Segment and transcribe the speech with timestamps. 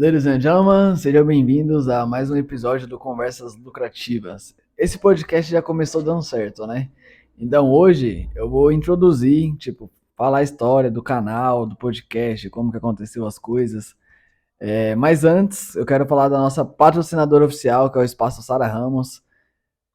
[0.00, 4.56] Ladies and gentlemen, sejam bem-vindos a mais um episódio do Conversas Lucrativas.
[4.78, 6.88] Esse podcast já começou dando certo, né?
[7.38, 12.78] Então hoje eu vou introduzir, tipo, falar a história do canal, do podcast, como que
[12.78, 13.94] aconteceu as coisas.
[14.58, 18.66] É, mas antes, eu quero falar da nossa patrocinadora oficial, que é o Espaço Sara
[18.66, 19.22] Ramos.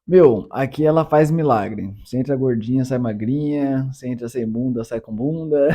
[0.08, 1.96] Meu, aqui ela faz milagre.
[2.06, 3.90] Você entra gordinha, sai magrinha.
[3.92, 5.68] Você entra sem bunda, sai com bunda.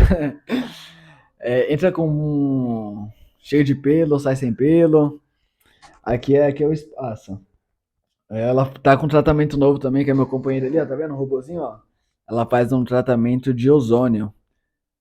[1.41, 5.21] é, entra com cheio de pelo, sai sem pelo.
[6.03, 7.41] Aqui é, aqui é o espaço.
[8.31, 11.15] Ela tá com tratamento novo também, que é meu companheiro ali, ó, tá vendo?
[11.15, 11.81] O robôzinho, ó.
[12.29, 14.33] Ela faz um tratamento de ozônio.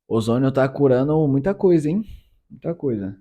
[0.07, 2.03] Ozônio tá curando muita coisa, hein?
[2.49, 3.15] Muita coisa.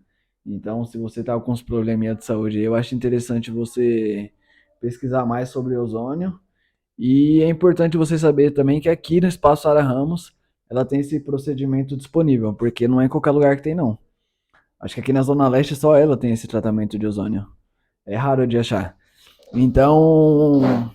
[0.46, 4.32] Então, se você tá com uns probleminha de saúde, eu acho interessante você
[4.80, 6.40] pesquisar mais sobre ozônio.
[6.98, 10.34] E é importante você saber também que aqui no Espaço Sara Ramos,
[10.70, 13.98] ela tem esse procedimento disponível, porque não é em qualquer lugar que tem, não.
[14.80, 17.46] Acho que aqui na Zona Leste só ela tem esse tratamento de ozônio.
[18.06, 18.96] É raro de achar.
[19.52, 20.92] Então,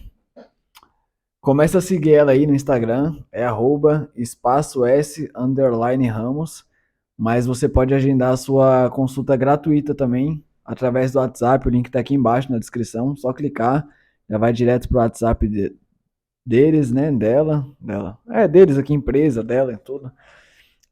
[1.41, 6.65] começa a seguir ela aí no Instagram, é arroba espaço S underline Ramos.
[7.17, 11.67] Mas você pode agendar a sua consulta gratuita também através do WhatsApp.
[11.67, 13.15] O link está aqui embaixo na descrição.
[13.15, 13.87] Só clicar,
[14.29, 15.75] já vai direto pro WhatsApp de,
[16.45, 17.11] deles, né?
[17.11, 18.17] Dela, dela.
[18.29, 20.11] É deles aqui, empresa dela, tudo.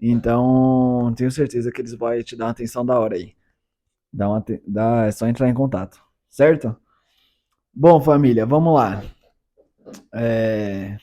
[0.02, 3.35] Então, tenho certeza que eles vão te dar uma atenção da hora aí.
[4.11, 6.75] Dá uma, dá, é só entrar em contato, certo?
[7.73, 9.03] Bom, família, vamos lá.
[10.13, 10.97] É...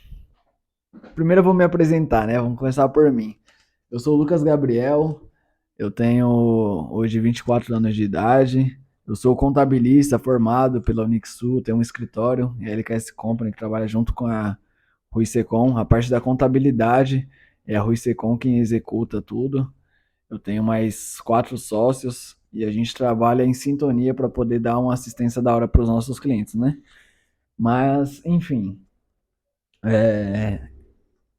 [1.14, 2.40] Primeiro eu vou me apresentar, né?
[2.40, 3.36] Vamos começar por mim.
[3.90, 5.22] Eu sou o Lucas Gabriel,
[5.78, 6.28] eu tenho
[6.90, 8.78] hoje 24 anos de idade.
[9.06, 14.27] Eu sou contabilista formado pela Unixul, tenho um escritório, LKS Company, que trabalha junto com
[14.27, 14.58] a
[15.10, 15.78] Rui Secom.
[15.78, 17.27] A parte da contabilidade
[17.69, 19.70] é a Rui Secom quem executa tudo.
[20.30, 24.95] Eu tenho mais quatro sócios e a gente trabalha em sintonia para poder dar uma
[24.95, 26.79] assistência da hora para os nossos clientes, né?
[27.58, 28.80] Mas, enfim,
[29.84, 30.68] é,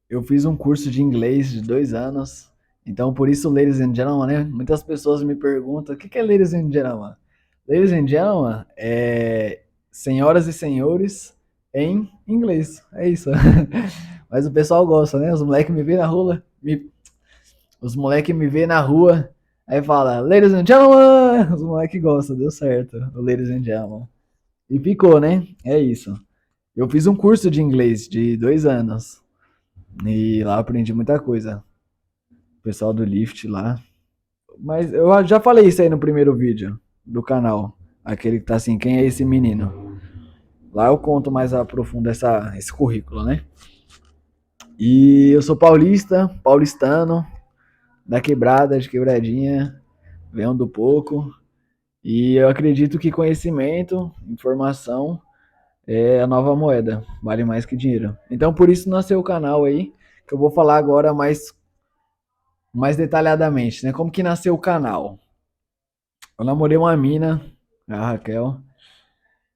[0.08, 2.50] eu fiz um curso de inglês de dois anos,
[2.86, 4.44] então por isso, ladies and gentlemen, né?
[4.44, 7.14] Muitas pessoas me perguntam, o que é ladies and gentlemen?
[7.68, 11.36] Ladies and gentlemen é senhoras e senhores
[11.74, 13.30] em inglês, é isso.
[14.30, 15.32] Mas o pessoal gosta, né?
[15.32, 16.88] Os moleques me vê na rua, me...
[17.80, 19.28] os moleques me vê na rua,
[19.66, 24.06] aí fala, ladies and gentlemen, os moleques gostam, deu certo, o ladies and gentlemen.
[24.68, 25.46] E ficou, né?
[25.64, 26.14] É isso.
[26.76, 29.20] Eu fiz um curso de inglês de dois anos.
[30.06, 31.62] E lá aprendi muita coisa.
[32.30, 33.80] O pessoal do Lift lá.
[34.56, 37.76] Mas eu já falei isso aí no primeiro vídeo do canal.
[38.04, 39.98] Aquele que tá assim, quem é esse menino?
[40.72, 43.42] Lá eu conto mais a profundo essa, esse currículo, né?
[44.82, 47.22] E eu sou paulista, paulistano,
[48.06, 49.78] da quebrada, de quebradinha,
[50.32, 51.30] venho do pouco.
[52.02, 55.20] E eu acredito que conhecimento, informação
[55.86, 58.16] é a nova moeda, vale mais que dinheiro.
[58.30, 59.92] Então por isso nasceu o canal aí,
[60.26, 61.54] que eu vou falar agora mais
[62.72, 63.92] mais detalhadamente, né?
[63.92, 65.18] Como que nasceu o canal?
[66.38, 67.44] Eu namorei uma mina,
[67.86, 68.58] a Raquel,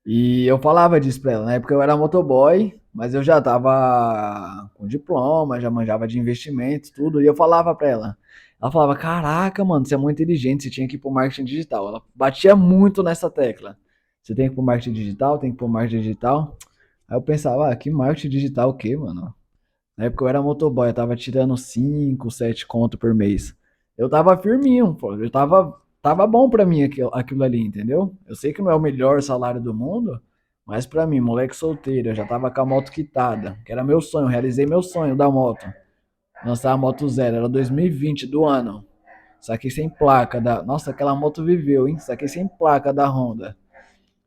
[0.05, 1.47] e eu falava disso pra ela.
[1.47, 6.91] Na época eu era motoboy, mas eu já tava com diploma, já manjava de investimentos,
[6.91, 7.21] tudo.
[7.21, 8.19] E eu falava pra ela.
[8.63, 11.89] Ela falava: Caraca, mano, você é muito inteligente, você tinha que ir pro marketing digital.
[11.89, 13.77] Ela batia muito nessa tecla.
[14.23, 16.57] Você tem que ir pro marketing digital, tem que ir pro marketing digital.
[17.09, 19.35] Aí eu pensava: Ah, que marketing digital o quê, mano?
[19.97, 23.57] Na época eu era motoboy, eu tava tirando 5, 7 conto por mês.
[23.99, 25.15] Eu tava firminho, pô.
[25.17, 28.15] Eu tava, tava bom pra mim aquilo, aquilo ali, entendeu?
[28.27, 30.21] Eu sei que não é o melhor salário do mundo.
[30.67, 34.01] Mas para mim, moleque solteiro, eu já tava com a moto quitada, que era meu
[34.01, 35.67] sonho, realizei meu sonho da moto.
[36.45, 38.85] Lançar a moto zero, era 2020 do ano.
[39.41, 40.63] Saquei sem placa da.
[40.63, 41.99] Nossa, aquela moto viveu, hein?
[41.99, 43.57] Saquei sem placa da Honda.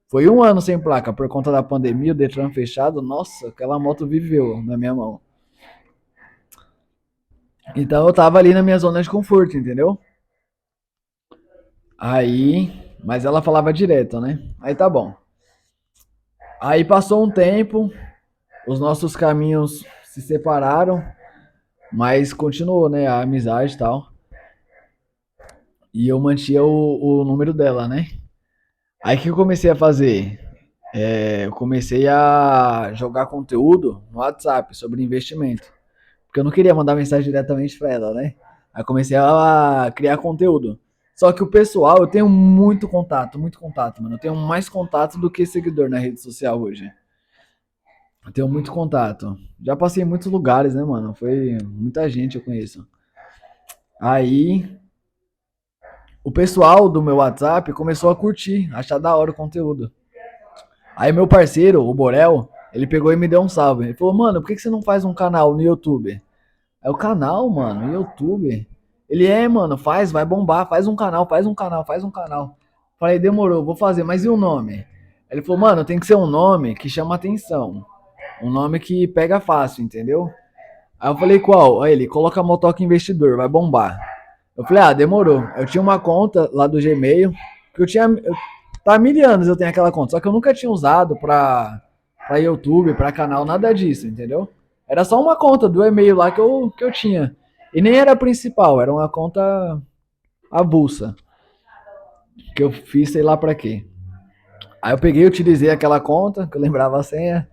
[0.09, 3.01] Foi um ano sem placa por conta da pandemia, o Detran fechado.
[3.01, 5.19] Nossa, aquela moto viveu na minha mão.
[7.75, 9.99] Então eu tava ali na minha zona de conforto, entendeu?
[11.97, 12.71] Aí,
[13.03, 14.39] mas ela falava direto, né?
[14.61, 15.15] Aí tá bom.
[16.59, 17.91] Aí passou um tempo,
[18.67, 21.03] os nossos caminhos se separaram,
[21.91, 23.07] mas continuou, né?
[23.07, 24.11] A amizade e tal.
[25.93, 28.07] E eu mantinha o, o número dela, né?
[29.03, 30.39] Aí que eu comecei a fazer?
[30.93, 35.71] É, eu comecei a jogar conteúdo no WhatsApp sobre investimento.
[36.25, 38.35] Porque eu não queria mandar mensagem diretamente para ela, né?
[38.73, 40.79] Aí comecei a criar conteúdo.
[41.17, 44.13] Só que o pessoal, eu tenho muito contato, muito contato, mano.
[44.13, 46.87] Eu tenho mais contato do que seguidor na rede social hoje.
[48.23, 49.35] Eu tenho muito contato.
[49.59, 51.15] Já passei em muitos lugares, né, mano?
[51.15, 52.87] Foi muita gente eu conheço.
[53.99, 54.79] Aí
[56.23, 59.91] o pessoal do meu WhatsApp começou a curtir, achar da hora o conteúdo.
[60.95, 63.85] Aí meu parceiro, o Borel, ele pegou e me deu um salve.
[63.85, 66.21] Ele falou, mano, por que você não faz um canal no YouTube?
[66.79, 68.67] É o canal, mano, YouTube.
[69.09, 72.57] Ele é, mano, faz, vai bombar, faz um canal, faz um canal, faz um canal.
[72.99, 74.85] Falei, demorou, vou fazer, mas e o nome?
[75.29, 77.85] Ele falou, mano, tem que ser um nome que chama atenção.
[78.41, 80.29] Um nome que pega fácil, entendeu?
[80.99, 81.83] Aí eu falei, qual?
[81.83, 83.99] Aí ele, coloca Motoca Investidor, vai bombar.
[84.57, 85.43] Eu falei, ah, demorou.
[85.55, 87.31] Eu tinha uma conta lá do Gmail,
[87.75, 88.03] que eu tinha.
[88.05, 88.33] Eu,
[88.83, 91.81] tá mil anos eu tenho aquela conta, só que eu nunca tinha usado pra,
[92.27, 94.49] pra YouTube, pra canal, nada disso, entendeu?
[94.87, 97.35] Era só uma conta do e-mail lá que eu, que eu tinha.
[97.73, 99.81] E nem era principal, era uma conta
[100.51, 101.15] avulsa.
[102.55, 103.85] Que eu fiz sei lá pra quê.
[104.81, 107.47] Aí eu peguei, utilizei aquela conta, que eu lembrava a senha,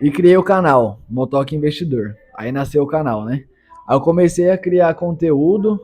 [0.00, 2.16] e criei o canal, Motoque Investidor.
[2.36, 3.44] Aí nasceu o canal, né?
[3.88, 5.80] Aí eu comecei a criar conteúdo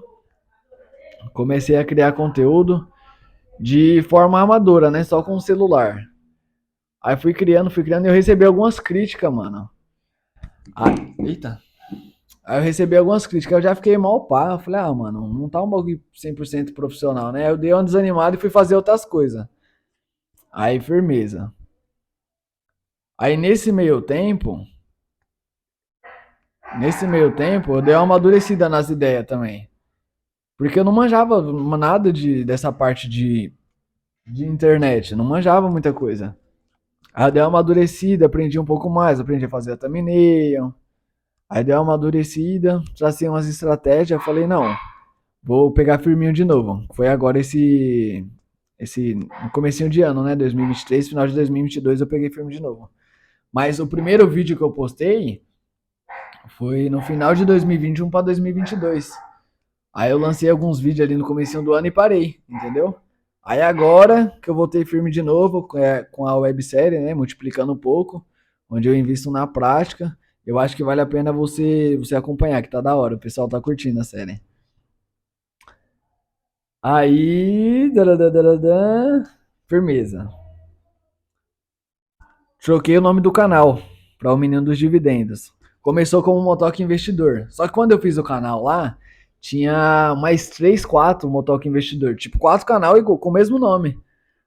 [1.33, 2.89] comecei a criar conteúdo
[3.59, 5.05] de forma amadora, né?
[5.05, 6.03] Só com o celular.
[7.03, 9.69] Aí fui criando, fui criando e eu recebi algumas críticas, mano.
[10.75, 11.59] Aí, eita.
[12.51, 14.51] Aí eu recebi algumas críticas, eu já fiquei mal pá.
[14.51, 17.49] Eu falei, ah, mano, não tá um bagulho 100% profissional, né?
[17.49, 19.47] Eu dei uma desanimada e fui fazer outras coisas.
[20.53, 21.55] Aí, firmeza.
[23.17, 24.67] Aí nesse meio tempo,
[26.81, 29.71] nesse meio tempo, eu dei uma amadurecida nas ideias também.
[30.59, 31.41] Porque eu não manjava
[31.79, 33.53] nada de, dessa parte de,
[34.27, 36.37] de internet, não manjava muita coisa.
[37.15, 40.75] Aí deu uma amadurecida, aprendi um pouco mais, aprendi a fazer a thumbnail.
[41.51, 44.73] Aí deu uma amadurecida, tracei umas estratégias, falei, não,
[45.43, 46.87] vou pegar firminho de novo.
[46.95, 48.25] Foi agora esse
[48.79, 52.89] esse no comecinho de ano, né, 2023, final de 2022 eu peguei firme de novo.
[53.53, 55.43] Mas o primeiro vídeo que eu postei
[56.57, 59.13] foi no final de 2021 para 2022.
[59.93, 62.97] Aí eu lancei alguns vídeos ali no começo do ano e parei, entendeu?
[63.45, 67.77] Aí agora que eu voltei firme de novo é, com a websérie, né, multiplicando um
[67.77, 68.25] pouco,
[68.69, 70.17] onde eu invisto na prática,
[70.47, 73.49] eu acho que vale a pena você você acompanhar, que tá da hora, o pessoal
[73.49, 74.41] tá curtindo a série.
[76.83, 77.93] Aí,
[79.69, 80.29] firmeza.
[82.63, 83.81] Troquei o nome do canal
[84.19, 85.53] para o Menino dos Dividendos.
[85.83, 87.47] Começou como Motoque Investidor.
[87.51, 88.99] Só que quando eu fiz o canal lá,
[89.41, 92.17] tinha mais três, quatro Motoque Investidor.
[92.17, 93.99] Tipo, quatro canal com o mesmo nome.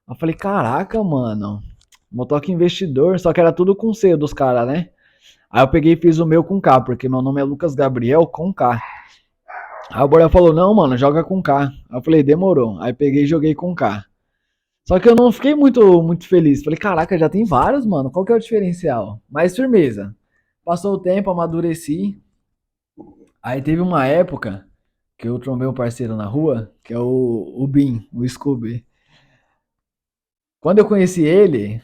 [0.08, 1.62] Eu falei, caraca, mano.
[2.12, 4.90] Motoque Investidor, só que era tudo com C dos caras, né?
[5.54, 8.26] Aí eu peguei e fiz o meu com K, porque meu nome é Lucas Gabriel
[8.26, 8.82] com K.
[9.92, 11.66] Aí o Borel falou, não, mano, joga com K.
[11.66, 12.80] Aí eu falei, demorou.
[12.82, 14.04] Aí peguei e joguei com K.
[14.84, 16.64] Só que eu não fiquei muito, muito feliz.
[16.64, 18.10] Falei, caraca, já tem vários, mano.
[18.10, 19.22] Qual que é o diferencial?
[19.30, 20.16] Mais firmeza.
[20.66, 22.20] Passou o tempo, amadureci.
[23.40, 24.68] Aí teve uma época
[25.20, 28.84] que eu trombei um parceiro na rua, que é o, o Bin, o Scooby.
[30.60, 31.80] Quando eu conheci ele,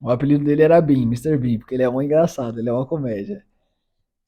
[0.00, 1.36] o apelido dele era Bin, Mr.
[1.36, 3.44] Bin, porque ele é um engraçado, ele é uma comédia.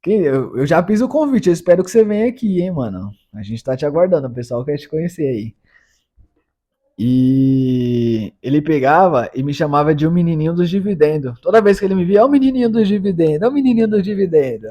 [0.04, 3.10] Eu, já fiz o convite, eu espero que você venha aqui, hein, mano.
[3.32, 5.54] A gente tá te aguardando, o pessoal quer te conhecer aí.
[6.98, 11.40] E ele pegava e me chamava de o um menininho dos dividendos.
[11.40, 14.02] Toda vez que ele me via, é o menininho dos dividendos, é o menininho dos
[14.02, 14.70] dividendos.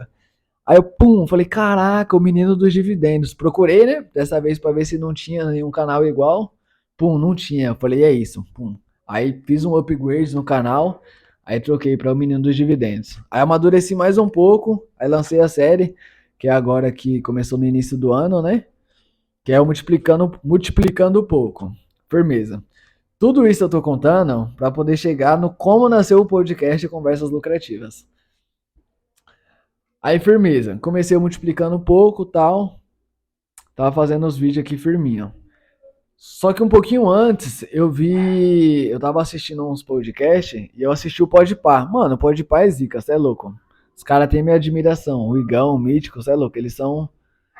[0.66, 3.34] Aí eu, pum, falei, caraca, o menino dos dividendos.
[3.34, 4.06] Procurei, né?
[4.14, 6.54] Dessa vez para ver se não tinha nenhum canal igual.
[6.98, 7.70] Pum, não tinha.
[7.70, 8.46] Eu falei, é isso.
[8.54, 8.78] Pum.
[9.12, 11.04] Aí fiz um upgrade no canal.
[11.46, 13.20] Aí troquei para o menino dos dividendos.
[13.30, 14.88] Aí amadureci mais um pouco.
[14.98, 15.98] Aí lancei a série,
[16.40, 18.64] que é agora que começou no início do ano, né?
[19.44, 21.76] Que é o multiplicando, multiplicando pouco.
[22.10, 22.64] Firmeza.
[23.20, 28.08] Tudo isso eu tô contando para poder chegar no como nasceu o podcast Conversas Lucrativas.
[30.02, 30.80] Aí, firmeza.
[30.82, 32.80] Comecei multiplicando um pouco tal.
[33.76, 35.34] Tava fazendo os vídeos aqui firminho.
[36.24, 38.88] Só que um pouquinho antes, eu vi.
[38.88, 41.84] Eu tava assistindo uns podcasts e eu assisti o Podpah.
[41.86, 43.56] Mano, o Podpah é zica, cê é louco.
[43.98, 45.28] Os caras têm minha admiração.
[45.28, 46.56] O Igão, o Mítico, cê é louco.
[46.60, 47.10] Eles são.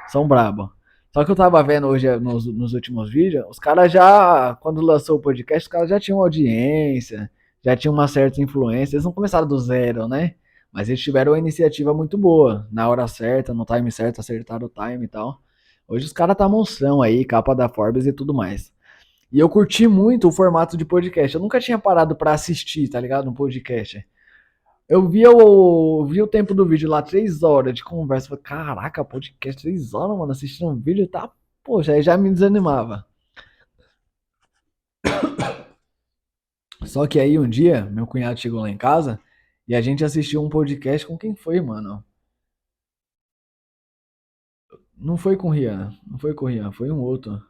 [0.10, 0.72] São brabo.
[1.12, 4.56] Só que eu tava vendo hoje nos, nos últimos vídeos, os caras já.
[4.62, 7.32] Quando lançou o podcast, os caras já tinham audiência,
[7.66, 8.96] já tinham uma certa influência.
[8.96, 10.36] Eles não começaram do zero, né?
[10.72, 12.68] Mas eles tiveram uma iniciativa muito boa.
[12.72, 15.42] Na hora certa, no time certo, acertaram o time e tal.
[15.92, 18.72] Hoje os caras tá monstrão aí, capa da Forbes e tudo mais.
[19.30, 21.36] E eu curti muito o formato de podcast.
[21.36, 23.30] Eu nunca tinha parado para assistir, tá ligado?
[23.30, 24.08] Um podcast.
[24.88, 28.30] Eu vi o, vi o tempo do vídeo lá, três horas de conversa.
[28.30, 31.30] Falei, caraca, podcast, três horas, mano, assistindo um vídeo, tá?
[31.62, 33.06] Poxa, aí já me desanimava.
[36.86, 39.20] Só que aí um dia, meu cunhado chegou lá em casa
[39.68, 42.02] e a gente assistiu um podcast com quem foi, mano?
[45.02, 47.42] Não foi com Rian, não foi com Rian, foi um outro.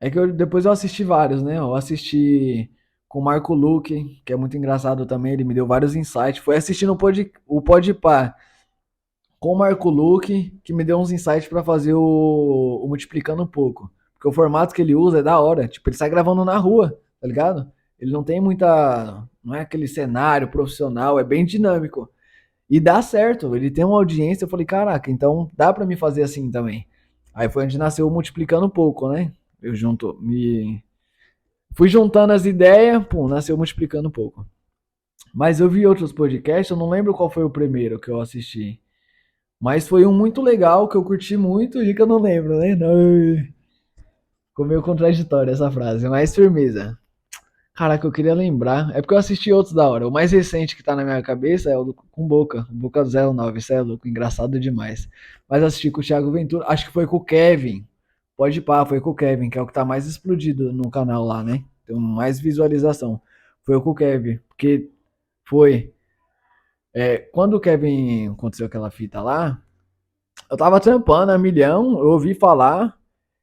[0.00, 1.58] É que eu, depois eu assisti vários, né?
[1.58, 2.70] Eu assisti
[3.06, 6.38] com o Marco Luque, que é muito engraçado também, ele me deu vários insights.
[6.42, 8.34] Foi assistindo o Pod, o Podpah
[9.38, 13.46] com o Marco Luque, que me deu uns insights para fazer o, o Multiplicando um
[13.46, 13.90] pouco.
[14.14, 15.68] Porque o formato que ele usa é da hora.
[15.68, 17.70] Tipo, ele sai gravando na rua, tá ligado?
[17.98, 19.28] Ele não tem muita.
[19.42, 22.10] Não é aquele cenário profissional, é bem dinâmico.
[22.70, 24.44] E dá certo, ele tem uma audiência.
[24.44, 26.86] Eu falei, caraca, então dá para me fazer assim também.
[27.34, 29.32] Aí foi onde nasceu Multiplicando um pouco, né?
[29.62, 30.82] Eu junto, me.
[31.74, 34.46] Fui juntando as ideias, pum, nasceu Multiplicando um pouco.
[35.34, 38.80] Mas eu vi outros podcasts, eu não lembro qual foi o primeiro que eu assisti.
[39.60, 42.74] Mas foi um muito legal, que eu curti muito e que eu não lembro, né?
[42.74, 42.88] Não.
[44.50, 46.98] Ficou meio contraditório essa frase, mas firmeza.
[47.78, 48.90] Caraca, eu queria lembrar.
[48.90, 50.08] É porque eu assisti outros da hora.
[50.08, 52.66] O mais recente que tá na minha cabeça é o do, com Boca.
[52.68, 53.60] Boca do 09.
[53.60, 55.08] Isso é louco, engraçado demais.
[55.48, 56.66] Mas assisti com o Thiago Ventura.
[56.66, 57.86] Acho que foi com o Kevin.
[58.36, 61.24] Pode pá, foi com o Kevin, que é o que tá mais explodido no canal
[61.24, 61.62] lá, né?
[61.86, 63.20] Tem mais visualização.
[63.62, 64.40] Foi com o Kevin.
[64.48, 64.90] Porque
[65.44, 65.94] foi.
[66.92, 69.62] É, quando o Kevin aconteceu aquela fita lá,
[70.50, 72.97] eu tava trampando a milhão, eu ouvi falar,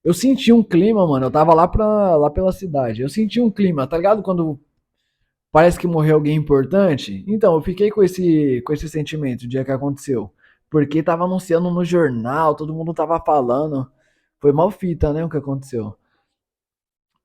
[0.05, 1.25] eu senti um clima, mano.
[1.25, 3.01] Eu tava lá, pra, lá pela cidade.
[3.01, 4.21] Eu senti um clima, tá ligado?
[4.21, 4.59] Quando
[5.51, 7.25] parece que morreu alguém importante.
[7.27, 10.31] Então, eu fiquei com esse, com esse sentimento o dia que aconteceu.
[10.69, 13.91] Porque tava anunciando no jornal, todo mundo tava falando.
[14.39, 15.25] Foi mal fita, né?
[15.25, 15.95] O que aconteceu.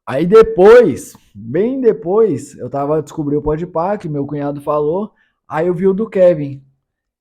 [0.07, 5.13] Aí depois, bem depois, eu tava descobri o Podpah, que meu cunhado falou.
[5.47, 6.65] Aí eu vi o do Kevin.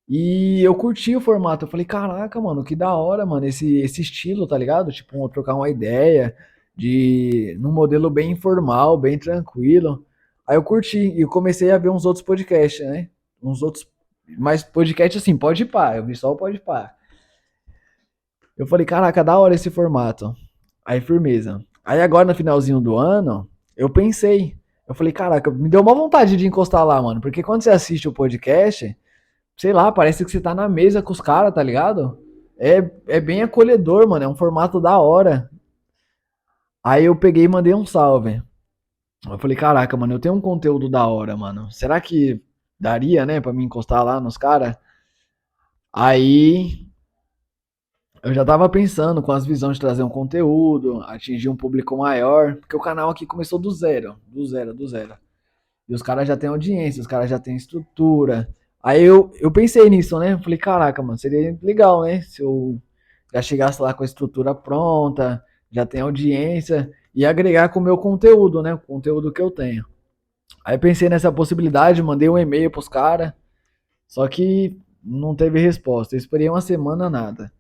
[0.10, 1.66] E eu curti o formato.
[1.66, 4.92] Eu falei, caraca, mano, que da hora, mano, esse, esse estilo, tá ligado?
[4.92, 6.36] Tipo, trocar uma ideia
[6.76, 10.04] de num modelo bem informal, bem tranquilo.
[10.48, 13.10] Aí eu curti e comecei a ver uns outros podcasts, né?
[13.42, 13.88] Uns outros,
[14.38, 16.96] mas podcast assim, pode pá, eu vi só o pode pá.
[18.58, 20.36] Eu falei, caraca, da hora esse formato.
[20.84, 21.64] Aí firmeza.
[21.86, 23.48] Aí agora no finalzinho do ano,
[23.78, 24.56] eu pensei,
[24.88, 28.08] eu falei, caraca, me deu uma vontade de encostar lá, mano, porque quando você assiste
[28.08, 28.98] o podcast,
[29.60, 32.18] sei lá, parece que você tá na mesa com os caras, tá ligado?
[32.58, 35.50] É, é bem acolhedor, mano, é um formato da hora.
[36.82, 38.42] Aí eu peguei e mandei um salve.
[39.28, 41.70] Eu falei, caraca, mano, eu tenho um conteúdo da hora, mano.
[41.72, 42.42] Será que
[42.80, 44.78] daria, né, pra me encostar lá nos caras?
[45.92, 46.88] Aí
[48.24, 52.56] eu já tava pensando com as visões de trazer um conteúdo, atingir um público maior,
[52.56, 55.16] porque o canal aqui começou do zero, do zero, do zero.
[55.88, 58.48] E os caras já têm audiência, os caras já têm estrutura.
[58.82, 60.38] Aí eu, eu pensei nisso, né?
[60.38, 62.22] Falei, caraca, mano, seria legal, né?
[62.22, 62.82] Se eu
[63.34, 67.98] já chegasse lá com a estrutura pronta, já tem audiência, e agregar com o meu
[67.98, 68.74] conteúdo, né?
[68.74, 69.86] O conteúdo que eu tenho.
[70.66, 73.34] Aí pensei nessa possibilidade, mandei um e-mail pros caras,
[74.08, 76.16] só que não teve resposta.
[76.16, 77.52] Eu esperei uma semana, nada.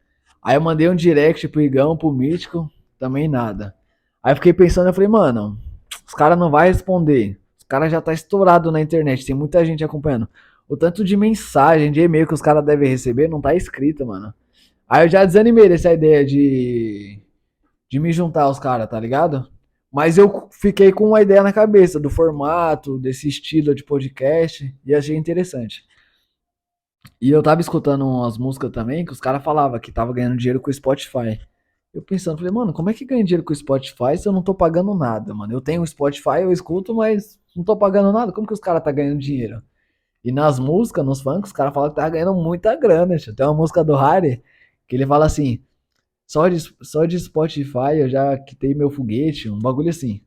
[0.42, 3.76] Aí eu mandei um direct pro Igão, pro Mítico, também nada.
[4.24, 5.58] Aí fiquei pensando, eu falei, mano,
[6.08, 7.40] os caras não vai responder.
[7.58, 10.28] Os caras já tá estourado na internet, tem muita gente acompanhando.
[10.70, 14.34] O tanto de mensagem, de e-mail que os caras devem receber não tá escrito, mano.
[14.88, 17.20] Aí eu já desanimei dessa ideia de
[17.90, 19.50] de me juntar aos caras, tá ligado?
[19.92, 24.94] Mas eu fiquei com uma ideia na cabeça do formato, desse estilo de podcast e
[24.94, 25.84] achei interessante.
[27.20, 30.62] E eu tava escutando umas músicas também que os caras falavam que tava ganhando dinheiro
[30.62, 31.40] com o Spotify.
[31.92, 34.44] Eu pensando, falei, mano, como é que ganha dinheiro com o Spotify se eu não
[34.44, 35.52] tô pagando nada, mano?
[35.52, 38.32] Eu tenho o Spotify, eu escuto, mas não tô pagando nada.
[38.32, 39.64] Como que os caras tá ganhando dinheiro?
[40.24, 43.16] E nas músicas, nos funk, os caras falam que tá ganhando muita grana.
[43.18, 44.44] Tem uma música do Harry
[44.88, 45.64] que ele fala assim:
[46.28, 50.22] só de, só de Spotify eu já quitei meu foguete, um bagulho assim.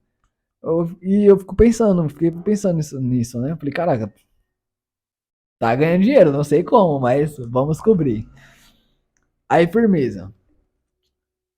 [0.63, 3.57] Eu, e eu fico pensando, fiquei pensando nisso, nisso né?
[3.57, 4.15] falei, caraca,
[5.59, 8.29] tá ganhando dinheiro, não sei como, mas vamos cobrir.
[9.49, 10.33] Aí, firmeza.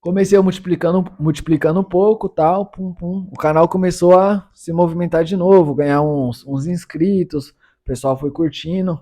[0.00, 3.28] Comecei multiplicando, multiplicando um pouco, tal, pum, pum.
[3.32, 8.30] O canal começou a se movimentar de novo, ganhar uns, uns inscritos, o pessoal foi
[8.30, 9.00] curtindo.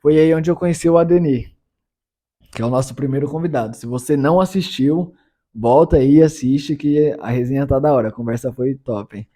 [0.00, 1.52] Foi aí onde eu conheci o Adenir,
[2.52, 3.76] que é o nosso primeiro convidado.
[3.76, 5.14] Se você não assistiu,
[5.54, 9.18] volta aí e assiste que a resenha tá da hora, a conversa foi top.
[9.18, 9.28] Hein?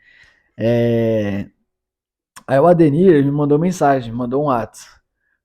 [0.57, 1.47] É...
[2.47, 4.99] Aí o Adenir me mandou mensagem, mandou um WhatsApp.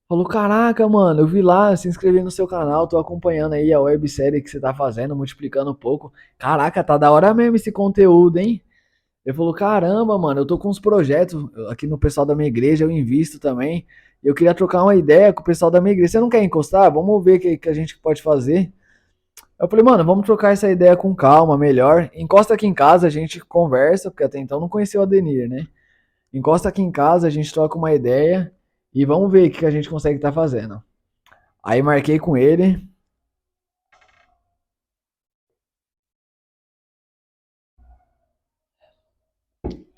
[0.10, 3.79] Falou, caraca, mano, eu vi lá, se inscrevi no seu canal, tô acompanhando aí a
[3.81, 6.12] websérie que você tá fazendo, multiplicando um pouco.
[6.38, 8.62] Caraca, tá da hora mesmo esse conteúdo, hein?
[9.25, 12.84] Ele falou, caramba, mano, eu tô com uns projetos aqui no pessoal da minha igreja,
[12.84, 13.86] eu invisto também.
[14.24, 16.13] Eu queria trocar uma ideia com o pessoal da minha igreja.
[16.13, 16.92] Você não quer encostar?
[16.92, 18.72] Vamos ver o que, que a gente pode fazer.
[19.60, 22.10] Eu falei, mano, vamos trocar essa ideia com calma, melhor.
[22.13, 25.68] Encosta aqui em casa, a gente conversa, porque até então não conhecia o Adenir, né?
[26.34, 28.51] Encosta aqui em casa, a gente troca uma ideia
[28.94, 30.82] e vamos ver o que a gente consegue estar tá fazendo.
[31.63, 32.86] Aí marquei com ele.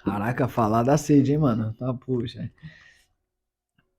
[0.05, 1.74] Caraca, falar da sede, hein, mano?
[1.74, 2.51] Tá, puxa.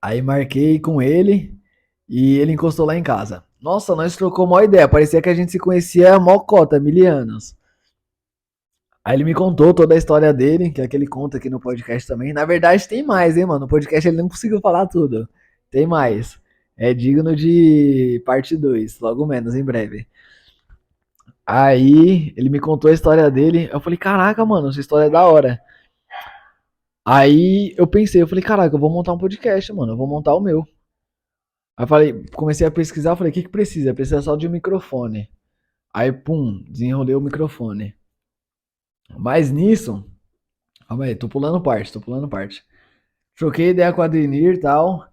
[0.01, 1.59] Aí marquei com ele
[2.07, 3.43] e ele encostou lá em casa.
[3.61, 4.87] Nossa, nós trocou uma ideia.
[4.87, 7.57] Parecia que a gente se conhecia há mó cota, mil anos.
[9.03, 12.07] Aí ele me contou toda a história dele, que é que conta aqui no podcast
[12.07, 12.31] também.
[12.31, 13.61] Na verdade, tem mais, hein, mano?
[13.61, 15.27] No podcast ele não conseguiu falar tudo.
[15.69, 16.39] Tem mais.
[16.77, 20.07] É digno de parte 2, logo menos, em breve.
[21.45, 23.69] Aí ele me contou a história dele.
[23.71, 25.59] Eu falei, caraca, mano, essa história é da hora.
[27.09, 29.93] Aí eu pensei, eu falei, caraca, eu vou montar um podcast, mano.
[29.93, 30.67] Eu vou montar o meu.
[31.77, 33.93] Aí falei, comecei a pesquisar, falei, o que que precisa?
[33.93, 35.29] Precisa só de um microfone.
[35.93, 37.95] Aí, pum, desenrolei o microfone.
[39.17, 40.03] Mas nisso,
[40.85, 42.65] calma aí, tô pulando parte, tô pulando parte.
[43.37, 45.03] Troquei ideia com a Adenir e tal.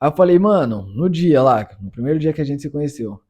[0.00, 3.20] Aí eu falei, mano, no dia lá, no primeiro dia que a gente se conheceu.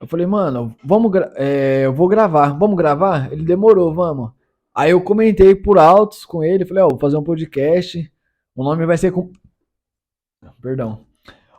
[0.00, 3.32] Eu falei, mano, vamos, é, eu vou gravar, vamos gravar?
[3.32, 4.30] Ele demorou, vamos.
[4.76, 8.12] Aí eu comentei por altos com ele, falei, ó, oh, vou fazer um podcast.
[8.54, 9.32] O nome vai ser com...
[10.60, 11.00] Perdão.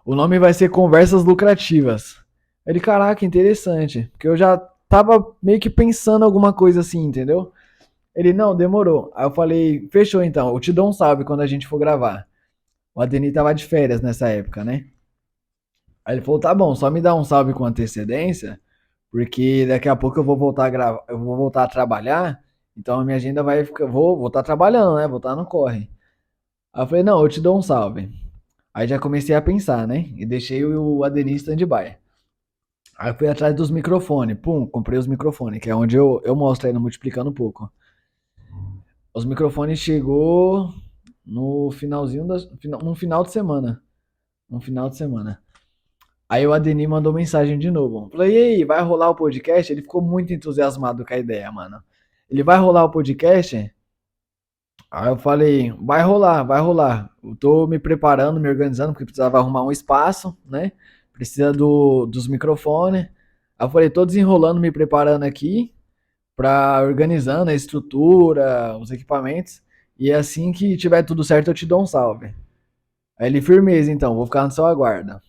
[0.06, 2.22] O nome vai ser Conversas Lucrativas.
[2.64, 4.08] Ele, caraca, interessante.
[4.12, 4.58] Porque eu já
[4.88, 7.52] tava meio que pensando alguma coisa assim, entendeu?
[8.14, 9.12] Ele, não, demorou.
[9.16, 12.28] Aí eu falei, fechou então, eu te dou um salve quando a gente for gravar.
[12.94, 14.86] O Adenir tava de férias nessa época, né?
[16.06, 18.62] Aí ele falou, tá bom, só me dá um salve com antecedência,
[19.12, 22.42] porque daqui a pouco eu vou voltar a gravar, eu vou voltar a trabalhar,
[22.78, 25.08] então a minha agenda vai ficar, vou, estar tá trabalhando, né?
[25.08, 25.90] Vou estar tá no corre.
[26.72, 28.10] Aí eu falei, não, eu te dou um salve.
[28.74, 30.12] Aí já comecei a pensar, né?
[30.16, 31.98] E deixei o Adenir stand-by.
[32.98, 34.38] Aí fui atrás dos microfones.
[34.40, 37.72] Pum, comprei os microfones, que é onde eu, eu mostro aí Multiplicando um pouco.
[39.14, 40.72] Os microfones chegou
[41.26, 43.82] no finalzinho das, no final de semana.
[44.48, 45.42] No final de semana.
[46.30, 48.10] Aí o Adenir mandou mensagem de novo.
[48.12, 49.72] Falei, e aí, vai rolar o podcast?
[49.72, 51.82] Ele ficou muito entusiasmado com a ideia, mano.
[52.30, 53.74] Ele vai rolar o podcast?
[54.90, 57.10] Aí eu falei, vai rolar, vai rolar.
[57.24, 60.72] Eu tô me preparando, me organizando, porque precisava arrumar um espaço, né?
[61.14, 63.04] Precisa do, dos microfones.
[63.60, 65.74] Aí eu falei, tô desenrolando, me preparando aqui,
[66.36, 69.62] pra organizando a estrutura, os equipamentos.
[70.00, 72.34] E assim que tiver tudo certo, eu te dou um salve.
[73.20, 75.22] Aí ele, firmeza então, vou ficar no seu aguardo.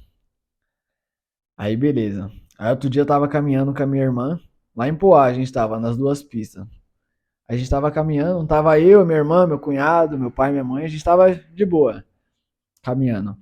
[1.56, 2.30] Aí beleza.
[2.58, 4.40] Aí outro dia eu tava caminhando com a minha irmã,
[4.76, 6.66] lá em Poá, a gente tava nas duas pistas.
[7.48, 10.88] A gente tava caminhando, tava eu, minha irmã, meu cunhado, meu pai, minha mãe, a
[10.88, 12.04] gente tava de boa,
[12.82, 13.36] caminhando.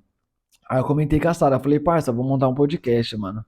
[0.70, 3.44] Aí eu comentei com a Sara, falei, parça, vou montar um podcast, mano.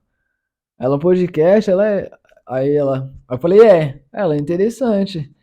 [0.77, 2.11] Ela, um podcast, ela é.
[2.47, 3.13] Aí ela.
[3.27, 5.33] Aí eu falei, é, ela é interessante.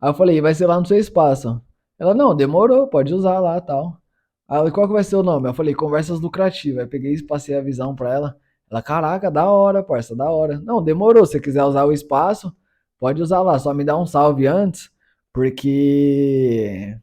[0.00, 1.60] Aí eu falei, vai ser lá no seu espaço.
[1.98, 4.00] Ela, não, demorou, pode usar lá tal.
[4.48, 5.48] Aí qual que vai ser o nome?
[5.48, 6.80] Eu falei, conversas lucrativas.
[6.82, 8.36] Aí peguei e passei a visão pra ela.
[8.70, 10.60] Ela, caraca, da hora, parça, da hora.
[10.60, 11.24] Não, demorou.
[11.26, 12.54] Se você quiser usar o espaço,
[13.00, 13.58] pode usar lá.
[13.58, 14.90] Só me dá um salve antes,
[15.32, 16.96] porque.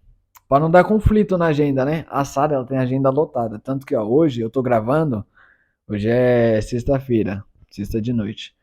[0.48, 2.06] Pra não dar conflito na agenda, né?
[2.10, 3.60] A Sara, ela tem agenda lotada.
[3.60, 5.26] Tanto que, ó, hoje eu tô gravando.
[5.90, 8.56] Hoje é sexta-feira, sexta de noite.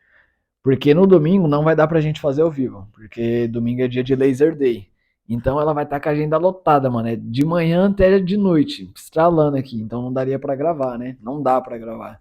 [0.63, 2.87] Porque no domingo não vai dar pra gente fazer ao vivo.
[2.93, 4.89] Porque domingo é dia de Laser Day.
[5.27, 7.07] Então ela vai estar tá com a agenda lotada, mano.
[7.07, 9.79] É de manhã até de noite, estralando aqui.
[9.79, 11.17] Então não daria para gravar, né?
[11.21, 12.19] Não dá para gravar.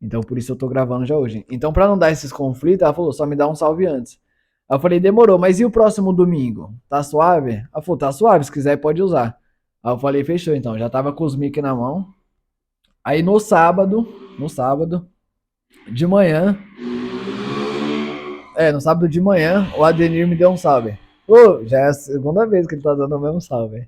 [0.00, 1.46] Então por isso eu tô gravando já hoje.
[1.50, 4.20] Então para não dar esses conflitos, ela falou, só me dá um salve antes.
[4.72, 6.74] Eu falei, demorou, mas e o próximo domingo?
[6.88, 7.62] Tá suave?
[7.72, 9.38] Ela falou, tá suave, se quiser pode usar.
[9.82, 12.06] Aí eu falei, fechou então, já tava com os mic na mão.
[13.04, 14.08] Aí no sábado,
[14.38, 15.06] no sábado,
[15.92, 16.58] de manhã,
[18.56, 20.98] é, no sábado de manhã, o Adenir me deu um salve.
[21.26, 23.86] Pô, já é a segunda vez que ele tá dando o mesmo salve.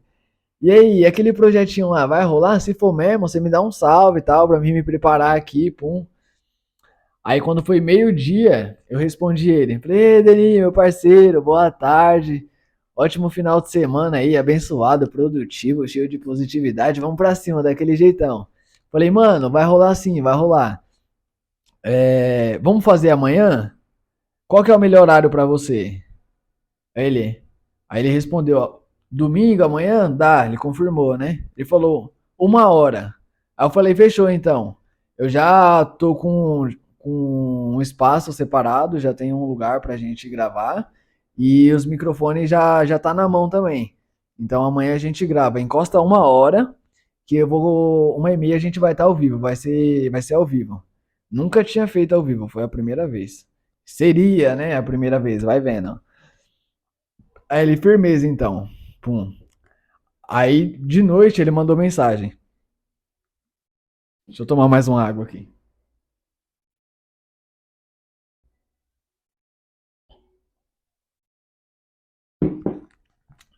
[0.61, 2.61] E aí, aquele projetinho lá, vai rolar?
[2.61, 5.71] Se for mesmo, você me dá um salve e tal, pra mim me preparar aqui,
[5.71, 6.07] pum.
[7.25, 9.79] Aí quando foi meio-dia, eu respondi ele.
[9.81, 12.47] Falei, Deninho, meu parceiro, boa tarde.
[12.95, 17.01] Ótimo final de semana aí, abençoado, produtivo, cheio de positividade.
[17.01, 18.47] Vamos pra cima daquele jeitão.
[18.93, 20.85] Falei, mano, vai rolar sim, vai rolar.
[21.83, 23.75] É, vamos fazer amanhã?
[24.47, 26.03] Qual que é o melhor horário para você?
[26.95, 27.43] Aí ele,
[27.89, 30.11] aí ele respondeu, ó, Domingo, amanhã?
[30.11, 31.45] Dá, ele confirmou, né?
[31.57, 33.15] Ele falou, uma hora.
[33.57, 34.77] Aí eu falei, fechou então.
[35.17, 36.69] Eu já tô com,
[37.05, 40.91] com um espaço separado, já tem um lugar pra gente gravar.
[41.37, 43.95] E os microfones já, já tá na mão também.
[44.39, 45.61] Então amanhã a gente grava.
[45.61, 46.75] Encosta uma hora,
[47.27, 48.17] que eu vou.
[48.17, 49.39] Uma e meia a gente vai estar tá ao vivo.
[49.39, 50.83] Vai ser, vai ser ao vivo.
[51.31, 53.47] Nunca tinha feito ao vivo, foi a primeira vez.
[53.85, 54.77] Seria, né?
[54.77, 56.01] A primeira vez, vai vendo.
[57.49, 58.69] Aí ele, firmeza então.
[59.03, 59.33] Pum.
[60.29, 62.33] Aí, de noite, ele mandou mensagem.
[64.27, 65.54] Deixa eu tomar mais uma água aqui.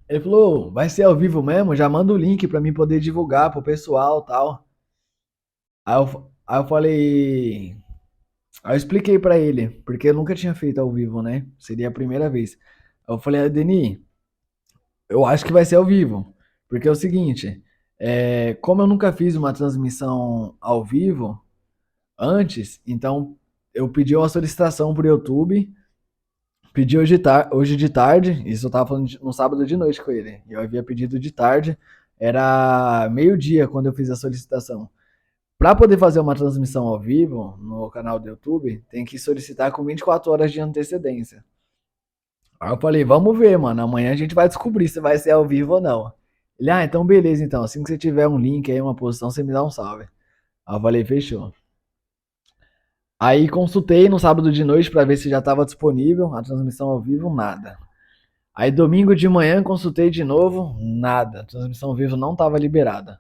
[0.09, 1.75] Ele falou, vai ser ao vivo mesmo?
[1.75, 4.67] Já manda o link pra mim poder divulgar pro pessoal tal.
[5.85, 7.77] Aí eu, aí eu falei.
[8.65, 11.47] Aí eu expliquei pra ele, porque eu nunca tinha feito ao vivo, né?
[11.59, 12.59] Seria a primeira vez.
[13.09, 14.05] Eu falei, Deni,
[15.09, 16.35] eu acho que vai ser ao vivo.
[16.69, 17.63] Porque é o seguinte,
[17.99, 21.41] é, como eu nunca fiz uma transmissão ao vivo
[22.19, 23.37] antes, então
[23.75, 25.73] eu pedi uma solicitação pro YouTube
[26.77, 30.05] Pedi hoje, tar hoje de tarde, isso eu tava falando de, no sábado de noite
[30.05, 30.43] com ele.
[30.47, 31.79] Eu havia pedido de tarde,
[32.21, 34.87] era meio-dia quando eu fiz a solicitação.
[35.57, 39.83] Para poder fazer uma transmissão ao vivo no canal do YouTube, tem que solicitar com
[39.87, 41.43] 24 horas de antecedência.
[42.61, 43.81] Aí eu falei, vamos ver, mano.
[43.81, 46.13] Amanhã a gente vai descobrir se vai ser ao vivo ou não.
[46.61, 47.65] Ele, ah, então beleza, então.
[47.65, 50.05] Assim que você tiver um link aí, uma posição, você me dá um salve.
[50.67, 51.55] Aí eu falei, fechou.
[53.19, 57.01] Aí consultei no sábado de noite para ver se já estava disponível a transmissão ao
[57.01, 57.79] vivo, nada.
[58.55, 61.41] Aí domingo de manhã consultei de novo, nada.
[61.41, 63.19] A transmissão ao vivo não estava liberada.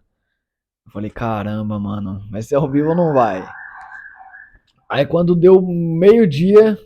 [0.85, 3.47] Eu falei, caramba, mano, vai ser ao vivo ou não vai?
[4.89, 6.79] Aí quando deu meio-dia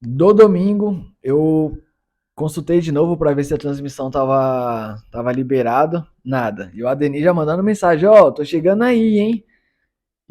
[0.00, 1.78] do domingo, eu
[2.34, 6.70] consultei de novo para ver se a transmissão tava, tava liberada, nada.
[6.74, 9.44] E o Adenir já mandando mensagem, ó, oh, tô chegando aí, hein?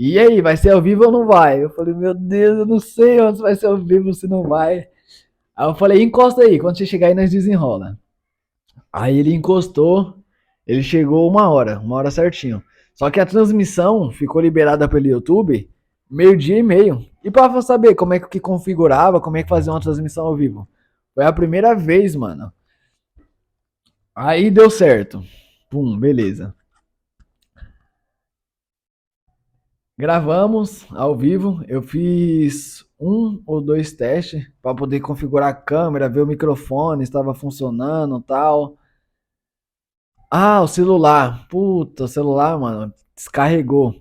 [0.03, 1.63] E aí, vai ser ao vivo ou não vai?
[1.63, 4.87] Eu falei, meu Deus, eu não sei onde vai ser ao vivo se não vai.
[5.55, 7.99] Aí eu falei, encosta aí, quando você chegar aí nós desenrola.
[8.91, 10.15] Aí ele encostou,
[10.65, 12.63] ele chegou uma hora, uma hora certinho.
[12.95, 15.69] Só que a transmissão ficou liberada pelo YouTube
[16.09, 17.05] meio-dia e meio.
[17.23, 20.67] E para saber como é que configurava, como é que fazia uma transmissão ao vivo.
[21.13, 22.51] Foi a primeira vez, mano.
[24.15, 25.23] Aí deu certo.
[25.69, 26.55] Pum, beleza.
[30.01, 31.63] Gravamos ao vivo.
[31.67, 37.35] Eu fiz um ou dois testes para poder configurar a câmera, ver o microfone estava
[37.35, 38.79] funcionando, tal.
[40.31, 41.47] Ah, o celular.
[41.47, 43.93] Puta, o celular, mano, descarregou.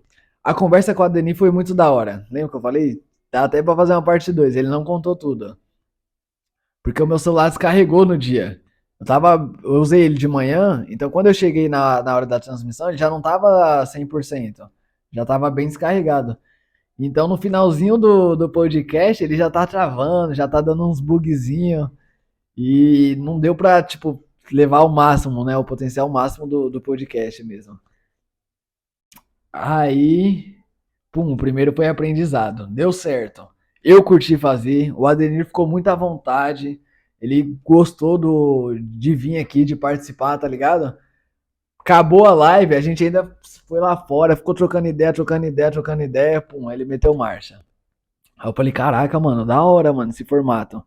[0.42, 2.26] A conversa com a Deni foi muito da hora.
[2.30, 3.04] Lembra que eu falei?
[3.30, 4.56] Dá até para fazer uma parte 2.
[4.56, 5.58] Ele não contou tudo.
[6.82, 8.62] Porque o meu celular descarregou no dia.
[8.98, 12.40] Eu tava, eu usei ele de manhã, então quando eu cheguei na, na hora da
[12.40, 14.70] transmissão, ele já não tava 100%.
[15.12, 16.36] Já tava bem descarregado.
[16.98, 21.88] Então no finalzinho do, do podcast ele já tá travando, já tá dando uns bugzinhos.
[22.56, 25.56] E não deu pra, tipo, levar ao máximo, né?
[25.56, 27.78] O potencial máximo do, do podcast mesmo.
[29.52, 30.56] Aí,
[31.10, 32.66] pum, o primeiro foi aprendizado.
[32.66, 33.48] Deu certo.
[33.82, 36.80] Eu curti fazer, o Adenir ficou muito à vontade.
[37.20, 40.96] Ele gostou do, de vir aqui, de participar, tá ligado?
[41.90, 46.02] Acabou a live, a gente ainda foi lá fora, ficou trocando ideia, trocando ideia, trocando
[46.02, 47.64] ideia, pum, aí ele meteu marcha.
[48.38, 50.80] Aí eu falei, caraca, mano, da hora, mano, esse formato.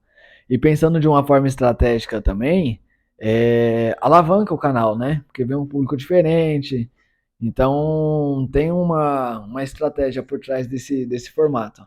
[0.49, 2.79] E pensando de uma forma estratégica também,
[3.19, 5.25] é, alavanca o canal, né?
[5.27, 6.89] Porque vem um público diferente.
[7.37, 11.85] Então tem uma, uma estratégia por trás desse, desse formato.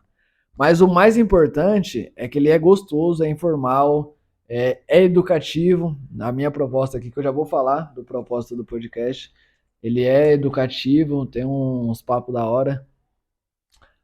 [0.58, 4.15] Mas o mais importante é que ele é gostoso, é informal,
[4.48, 5.96] é, é educativo.
[6.10, 9.32] Na minha proposta aqui, que eu já vou falar do propósito do podcast,
[9.82, 12.86] ele é educativo, tem uns papos da hora.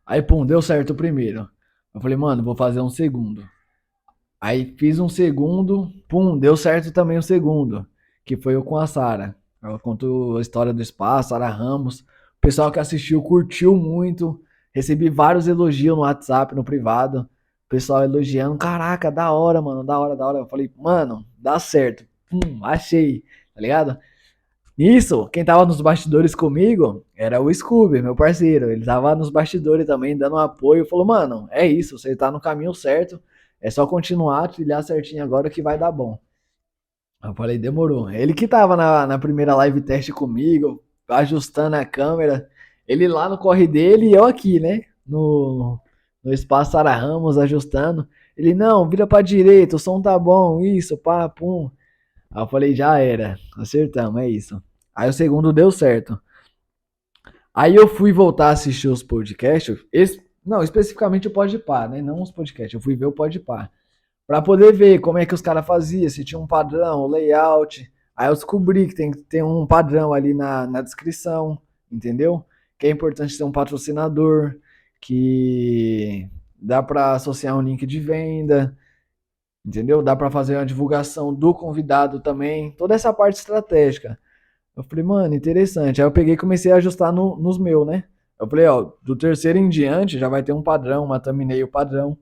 [0.07, 1.49] Aí, pum, deu certo o primeiro.
[1.95, 3.49] Eu falei, mano, vou fazer um segundo.
[4.41, 7.87] Aí fiz um segundo, pum, deu certo também o segundo,
[8.25, 9.37] que foi o com a Sara.
[9.63, 12.01] Ela contou a história do espaço, Sara Ramos.
[12.01, 14.43] O pessoal que assistiu curtiu muito.
[14.75, 17.29] Recebi vários elogios no WhatsApp, no privado
[17.73, 20.39] pessoal elogiando, caraca, da hora, mano, da hora, da hora.
[20.41, 22.05] Eu falei, mano, dá certo.
[22.29, 23.99] Pum, achei, tá ligado?
[24.77, 28.71] Isso, quem tava nos bastidores comigo era o Scooby, meu parceiro.
[28.71, 30.85] Ele tava nos bastidores também, dando apoio.
[30.85, 33.19] Falou, mano, é isso, você tá no caminho certo.
[33.59, 36.19] É só continuar, trilhar certinho agora que vai dar bom.
[37.25, 38.11] Eu falei, demorou.
[38.11, 42.51] Ele que tava na, na primeira live teste comigo, ajustando a câmera.
[42.87, 44.83] Ele lá no corre dele e eu aqui, né?
[45.07, 45.81] No,
[46.23, 48.09] no espaço Sara Ramos ajustando.
[48.37, 51.71] Ele, não, vira pra direita, o som tá bom, isso, pá, pum.
[52.31, 54.63] Aí eu falei, já era, acertamos, é isso.
[54.95, 56.19] Aí o segundo deu certo.
[57.55, 62.01] Aí eu fui voltar a assistir os podcasts, esse, não, especificamente o Podpah, né?
[62.01, 63.71] Não os podcasts, eu fui ver o Podpah.
[64.27, 67.93] Pra poder ver como é que os caras faziam, se tinha um padrão, layout.
[68.17, 72.45] Aí eu descobri que tem, tem um padrão ali na, na descrição, entendeu?
[72.79, 74.57] Que é importante ter um patrocinador,
[75.03, 78.79] que dá para associar um link de venda,
[79.67, 80.03] entendeu?
[80.03, 84.19] Dá para fazer uma divulgação do convidado também, toda essa parte estratégica.
[84.77, 86.01] Eu falei, mano, interessante.
[86.01, 88.05] Aí eu peguei e comecei a ajustar no, nos meus, né?
[88.41, 92.17] Eu falei, ó, do terceiro em diante já vai ter um padrão, uma thumbnail padrão.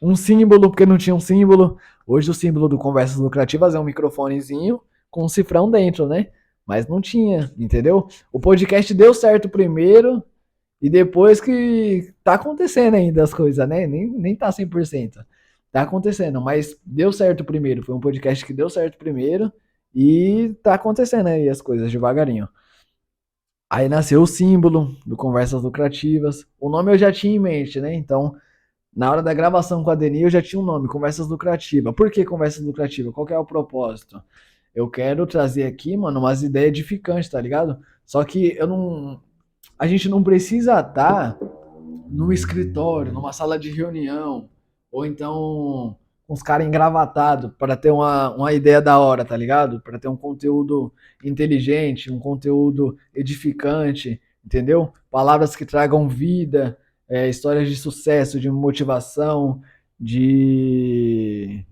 [0.00, 1.76] um símbolo, porque não tinha um símbolo.
[2.06, 6.28] Hoje o símbolo do Conversas Lucrativas é um microfonezinho com um cifrão dentro, né?
[6.66, 8.08] Mas não tinha, entendeu?
[8.32, 10.22] O podcast deu certo primeiro
[10.80, 13.86] e depois que tá acontecendo ainda as coisas, né?
[13.86, 15.24] Nem, nem tá 100%.
[15.72, 17.82] Tá acontecendo, mas deu certo primeiro.
[17.82, 19.52] Foi um podcast que deu certo primeiro
[19.94, 22.48] e tá acontecendo aí as coisas devagarinho.
[23.70, 26.46] Aí nasceu o símbolo do Conversas Lucrativas.
[26.58, 27.94] O nome eu já tinha em mente, né?
[27.94, 28.34] Então,
[28.94, 31.94] na hora da gravação com a Deni, eu já tinha um nome, Conversas Lucrativas.
[31.94, 33.12] Por que Conversas Lucrativas?
[33.12, 34.22] Qual é o propósito?
[34.74, 37.78] Eu quero trazer aqui, mano, umas ideias edificantes, tá ligado?
[38.06, 39.20] Só que eu não.
[39.78, 41.38] A gente não precisa estar
[42.08, 44.48] num escritório, numa sala de reunião,
[44.90, 45.96] ou então
[46.28, 49.80] uns caras engravatados para ter uma, uma ideia da hora, tá ligado?
[49.80, 50.92] Para ter um conteúdo
[51.24, 54.92] inteligente, um conteúdo edificante, entendeu?
[55.10, 59.62] Palavras que tragam vida, é, histórias de sucesso, de motivação,
[59.98, 61.64] de.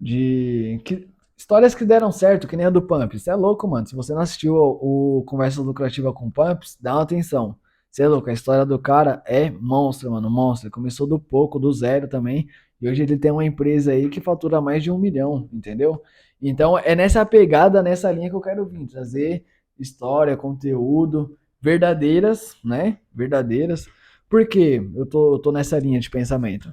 [0.00, 0.80] de.
[0.84, 1.11] Que,
[1.42, 3.18] histórias que deram certo, que nem a do Pump.
[3.18, 3.86] Você é louco, mano.
[3.86, 7.56] Se você não assistiu o, o Conversa Lucrativa com Pumps, dá uma atenção.
[7.90, 10.70] Você é louco, a história do cara é monstro, mano, monstro.
[10.70, 12.48] Começou do pouco, do zero também,
[12.80, 16.00] e hoje ele tem uma empresa aí que fatura mais de um milhão, entendeu?
[16.40, 19.44] Então é nessa pegada, nessa linha que eu quero vir, trazer
[19.78, 22.98] história, conteúdo, verdadeiras, né?
[23.12, 23.88] Verdadeiras.
[24.30, 24.80] Por quê?
[24.94, 26.72] Eu tô, eu tô nessa linha de pensamento.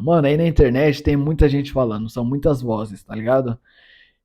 [0.00, 3.58] Mano, aí na internet tem muita gente falando, são muitas vozes, tá ligado?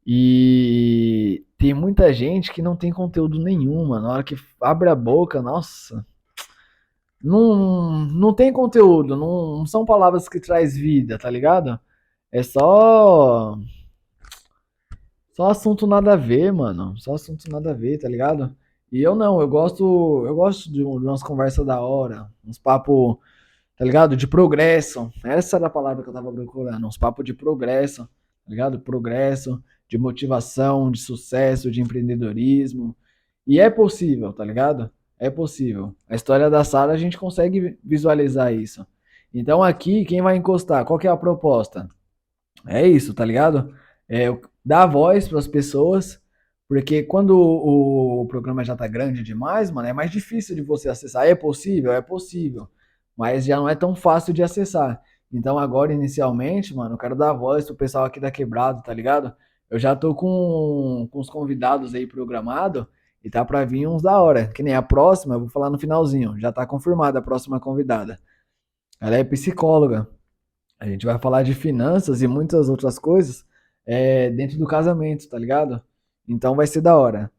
[0.10, 4.08] E tem muita gente que não tem conteúdo nenhum, mano.
[4.08, 6.06] Na hora que abre a boca, nossa,
[7.22, 11.78] não, não tem conteúdo, não, não são palavras que traz vida, tá ligado?
[12.32, 13.58] É só.
[15.34, 16.98] Só assunto nada a ver, mano.
[16.98, 18.56] Só assunto nada a ver, tá ligado?
[18.92, 20.24] E eu não, eu gosto.
[20.26, 23.18] Eu gosto de, umas conversas da hora, uns papos,
[23.78, 24.16] tá ligado?
[24.16, 25.12] De progresso.
[25.24, 26.88] Essa era a palavra que eu tava procurando.
[26.88, 28.80] Uns papos de progresso, tá ligado?
[28.80, 32.96] Progresso, de motivação, de sucesso, de empreendedorismo.
[33.46, 34.90] E é possível, tá ligado?
[35.20, 35.96] É possível.
[36.08, 38.86] A história da Sara a gente consegue visualizar isso.
[39.34, 40.86] Então aqui, quem vai encostar?
[40.86, 41.88] Qual que é a proposta?
[42.66, 43.74] É isso, tá ligado?
[44.10, 44.28] É
[44.64, 46.22] dar voz para as pessoas,
[46.68, 50.90] porque quando o, o, programa já tá grande demais, mano, é mais difícil de você
[50.90, 51.26] acessar.
[51.28, 51.92] É possível?
[51.92, 52.68] É possível.
[53.16, 55.02] Mas já não é tão fácil de acessar.
[55.32, 59.34] Então agora, inicialmente, mano, eu quero dar voz pro pessoal aqui da Quebrado, tá ligado?
[59.70, 62.88] Eu já tô com, com os convidados aí programado
[63.24, 64.48] e tá para vir uns da hora.
[64.48, 66.40] Que nem a próxima, eu vou falar no finalzinho.
[66.40, 68.20] Já tá confirmada a próxima convidada.
[69.00, 70.08] Ela é psicóloga.
[70.80, 73.46] A gente vai falar de finanças e muitas outras coisas
[73.86, 75.82] é, dentro do casamento, tá ligado?
[76.28, 77.32] Então vai ser da hora.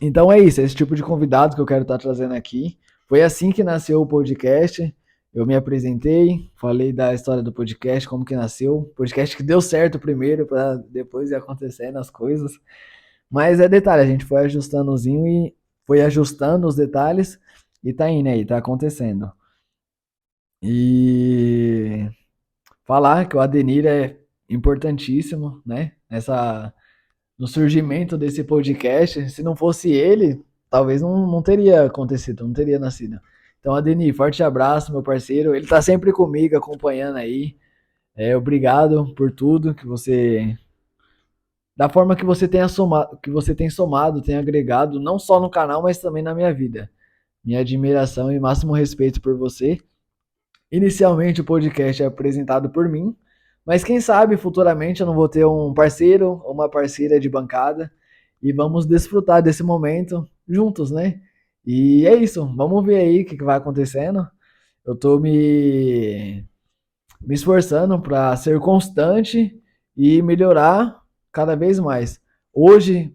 [0.00, 2.78] Então é isso, é esse tipo de convidado que eu quero estar tá trazendo aqui.
[3.08, 4.94] Foi assim que nasceu o podcast.
[5.32, 8.92] Eu me apresentei, falei da história do podcast, como que nasceu.
[8.96, 12.52] Podcast que deu certo primeiro, para depois ir acontecendo as coisas.
[13.30, 15.54] Mas é detalhe, a gente foi ajustandozinho e
[15.86, 17.38] foi ajustando os detalhes
[17.84, 19.32] e tá indo aí, tá acontecendo.
[20.62, 22.08] E
[22.84, 25.92] falar que o Adenir é importantíssimo, né?
[26.10, 26.74] Nessa
[27.38, 29.30] no surgimento desse podcast.
[29.30, 33.18] Se não fosse ele, talvez não, não teria acontecido, não teria nascido.
[33.60, 35.54] Então, Adenir, forte abraço, meu parceiro.
[35.54, 37.56] Ele tá sempre comigo, acompanhando aí.
[38.16, 40.58] É, obrigado por tudo que você
[41.76, 45.48] da forma que você tenha somado, que você tem somado, tem agregado, não só no
[45.48, 46.90] canal, mas também na minha vida.
[47.42, 49.78] Minha admiração e máximo respeito por você.
[50.70, 53.16] Inicialmente o podcast é apresentado por mim,
[53.64, 57.90] mas quem sabe futuramente eu não vou ter um parceiro ou uma parceira de bancada
[58.42, 61.22] e vamos desfrutar desse momento juntos, né?
[61.72, 64.26] E é isso, vamos ver aí o que, que vai acontecendo.
[64.84, 66.44] Eu tô me,
[67.20, 69.56] me esforçando para ser constante
[69.96, 72.20] e melhorar cada vez mais.
[72.52, 73.14] Hoje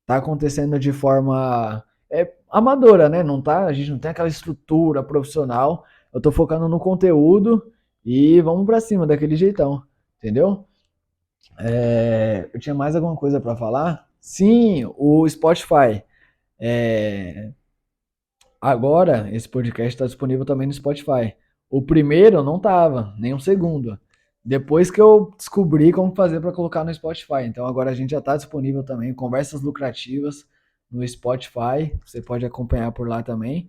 [0.00, 3.22] está acontecendo de forma é, amadora, né?
[3.22, 5.84] Não tá, a gente não tem aquela estrutura profissional.
[6.12, 7.70] Eu estou focando no conteúdo
[8.04, 9.80] e vamos para cima daquele jeitão,
[10.18, 10.66] entendeu?
[11.56, 14.08] É, eu tinha mais alguma coisa para falar?
[14.18, 16.02] Sim, o Spotify.
[16.58, 17.52] É,
[18.62, 21.34] agora esse podcast está disponível também no Spotify.
[21.68, 23.98] O primeiro não tava, nem o segundo.
[24.44, 27.44] Depois que eu descobri como fazer para colocar no Spotify.
[27.46, 30.46] Então agora a gente já está disponível também, conversas lucrativas
[30.90, 31.92] no Spotify.
[32.04, 33.68] Você pode acompanhar por lá também.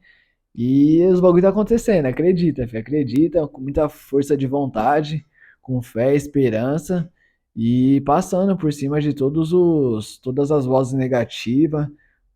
[0.55, 5.25] E os bagulho tá acontecendo, acredita, filho, acredita, com muita força de vontade,
[5.61, 7.11] com fé, esperança
[7.55, 11.87] e passando por cima de todos os todas as vozes negativas,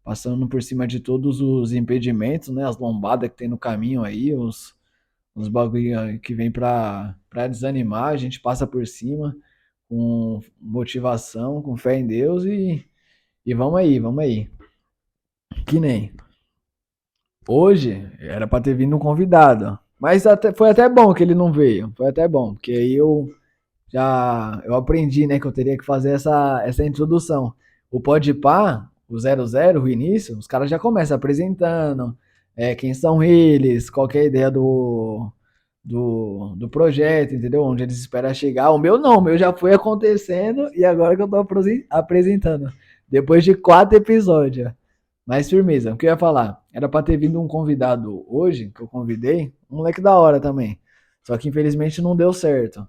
[0.08, 4.34] passando por cima de todos os impedimentos, né, as lombadas que tem no caminho aí,
[4.34, 4.74] os
[5.36, 7.13] uns bagulho que vem pra
[7.50, 9.36] desanimar, a gente passa por cima
[9.89, 12.86] com motivação, com fé em Deus e,
[13.46, 14.50] e vamos aí, vamos aí.
[15.65, 16.13] Que nem.
[17.46, 21.52] Hoje era para ter vindo um convidado, mas até, foi até bom que ele não
[21.52, 21.91] veio.
[21.98, 23.28] Foi até bom, porque aí eu
[23.89, 27.54] já eu aprendi, né, que eu teria que fazer essa, essa introdução.
[27.91, 32.17] O Podpah, o 00, o início, os caras já começam apresentando
[32.56, 35.32] é, quem são eles, qual é a ideia do,
[35.84, 37.63] do, do projeto, entendeu?
[37.63, 38.72] Onde eles esperam chegar.
[38.72, 41.46] O meu não, o meu já foi acontecendo e agora que eu tô
[41.89, 42.72] apresentando.
[43.08, 44.72] Depois de quatro episódios.
[45.26, 46.62] Mas firmeza, o que eu ia falar?
[46.74, 50.80] Era pra ter vindo um convidado hoje, que eu convidei, um moleque da hora também.
[51.26, 52.88] Só que infelizmente não deu certo.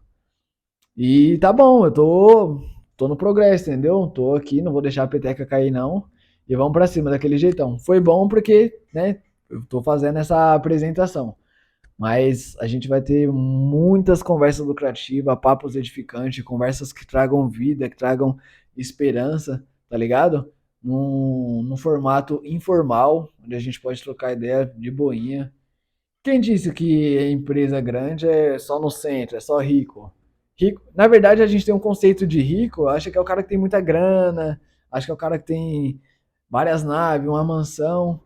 [0.96, 2.60] E tá bom, eu tô,
[2.98, 4.06] tô no progresso, entendeu?
[4.08, 6.04] Tô aqui, não vou deixar a peteca cair não.
[6.46, 7.78] E vamos pra cima daquele jeitão.
[7.78, 11.36] Foi bom porque, né, eu tô fazendo essa apresentação.
[11.98, 17.96] Mas a gente vai ter muitas conversas lucrativas, papos edificantes, conversas que tragam vida, que
[17.96, 18.38] tragam
[18.76, 20.52] esperança, tá ligado?
[20.82, 25.52] num, num formato informal, onde a gente pode trocar ideia de boinha.
[26.22, 30.12] Quem disse que empresa grande é só no centro, é só rico?
[30.58, 33.42] Rico, na verdade, a gente tem um conceito de rico, acha que é o cara
[33.42, 36.00] que tem muita grana, acha que é o cara que tem
[36.50, 38.20] várias naves, uma mansão.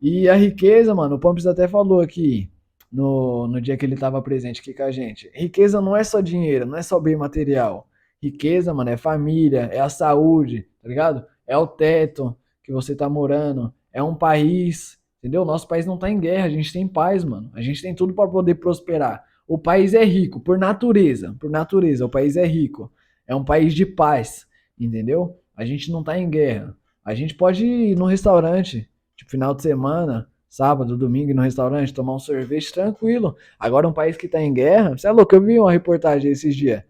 [0.00, 2.50] E a riqueza, mano, o Pumps até falou aqui
[2.92, 5.30] no, no dia que ele estava presente aqui com a gente.
[5.34, 7.88] Riqueza não é só dinheiro, não é só bem material.
[8.22, 11.24] Riqueza, mano, é família, é a saúde, tá ligado?
[11.50, 15.44] é o teto que você tá morando, é um país, entendeu?
[15.44, 17.50] Nosso país não tá em guerra, a gente tem paz, mano.
[17.54, 19.24] A gente tem tudo para poder prosperar.
[19.50, 22.92] O país é rico por natureza, por natureza, o país é rico.
[23.26, 24.46] É um país de paz,
[24.78, 25.36] entendeu?
[25.56, 26.76] A gente não tá em guerra.
[27.04, 32.14] A gente pode ir no restaurante, tipo final de semana, sábado, domingo, no restaurante, tomar
[32.14, 33.36] um sorvete tranquilo.
[33.58, 36.54] Agora um país que tá em guerra, você é louco, eu vi uma reportagem esses
[36.54, 36.84] dias.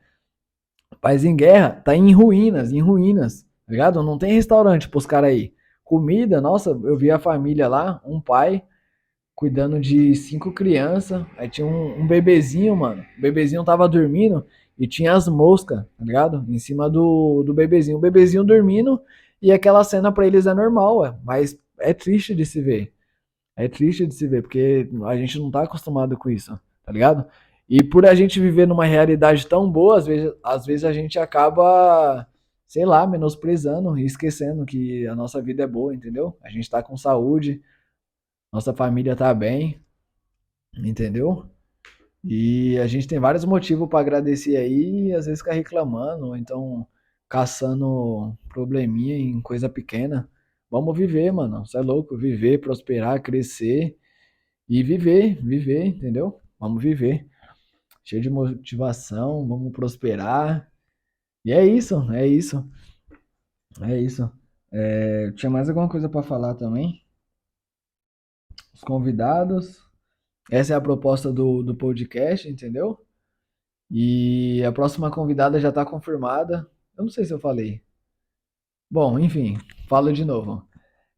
[0.93, 4.03] O país em guerra tá em ruínas, em ruínas ligado?
[4.03, 5.55] Não tem restaurante pros caras aí.
[5.85, 8.63] Comida, nossa, eu vi a família lá, um pai
[9.41, 11.25] cuidando de cinco crianças.
[11.39, 13.03] Aí tinha um, um bebezinho, mano.
[13.17, 14.45] O bebezinho tava dormindo
[14.79, 16.45] e tinha as moscas, tá ligado?
[16.47, 17.97] Em cima do, do bebezinho.
[17.97, 19.01] O bebezinho dormindo
[19.41, 21.15] e aquela cena para eles é normal, ué.
[21.25, 22.93] Mas é triste de se ver.
[23.57, 27.25] É triste de se ver, porque a gente não tá acostumado com isso, tá ligado?
[27.67, 31.19] E por a gente viver numa realidade tão boa, às vezes, às vezes a gente
[31.19, 32.27] acaba
[32.67, 36.37] sei lá, menosprezando e esquecendo que a nossa vida é boa, entendeu?
[36.41, 37.61] A gente tá com saúde,
[38.53, 39.81] nossa família tá bem,
[40.77, 41.47] entendeu?
[42.25, 46.37] E a gente tem vários motivos para agradecer aí e às vezes ficar reclamando, ou
[46.37, 46.87] então
[47.29, 50.29] caçando probleminha em coisa pequena.
[50.71, 51.65] Vamos viver, mano.
[51.67, 53.97] Você é louco, viver, prosperar, crescer
[54.69, 56.41] e viver, viver, entendeu?
[56.59, 57.27] Vamos viver.
[58.05, 60.71] Cheio de motivação, vamos prosperar
[61.45, 62.69] e é isso, é isso.
[63.81, 64.31] É isso.
[64.73, 67.00] É, tinha mais alguma coisa para falar também?
[68.73, 69.85] Os convidados.
[70.51, 72.99] Essa é a proposta do, do podcast, entendeu?
[73.91, 76.69] E a próxima convidada já está confirmada.
[76.97, 77.83] Eu não sei se eu falei.
[78.91, 79.57] Bom, enfim,
[79.89, 80.67] falo de novo.